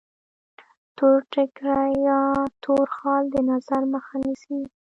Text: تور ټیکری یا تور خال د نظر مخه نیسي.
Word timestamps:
تور 0.97 1.19
ټیکری 1.33 1.91
یا 2.07 2.21
تور 2.63 2.87
خال 2.95 3.23
د 3.33 3.35
نظر 3.49 3.81
مخه 3.93 4.15
نیسي. 4.25 4.57